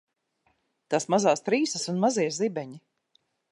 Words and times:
Tās 0.93 1.05
mazās 1.15 1.45
trīsas 1.51 1.85
un 1.95 2.01
mazie 2.07 2.27
zibeņi. 2.41 2.83